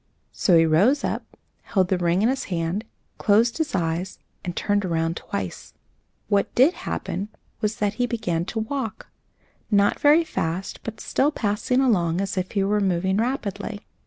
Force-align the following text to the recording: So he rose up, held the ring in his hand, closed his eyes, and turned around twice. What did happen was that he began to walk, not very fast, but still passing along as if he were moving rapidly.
So 0.31 0.57
he 0.57 0.65
rose 0.65 1.03
up, 1.03 1.23
held 1.61 1.89
the 1.89 1.97
ring 1.99 2.23
in 2.23 2.29
his 2.29 2.45
hand, 2.45 2.85
closed 3.19 3.59
his 3.59 3.75
eyes, 3.75 4.17
and 4.43 4.55
turned 4.55 4.83
around 4.83 5.15
twice. 5.17 5.75
What 6.27 6.55
did 6.55 6.73
happen 6.73 7.29
was 7.61 7.75
that 7.75 7.93
he 8.01 8.07
began 8.07 8.45
to 8.45 8.57
walk, 8.61 9.09
not 9.69 9.99
very 9.99 10.23
fast, 10.23 10.79
but 10.83 10.99
still 10.99 11.29
passing 11.31 11.81
along 11.81 12.19
as 12.19 12.35
if 12.35 12.53
he 12.53 12.63
were 12.63 12.79
moving 12.81 13.17
rapidly. 13.17 13.85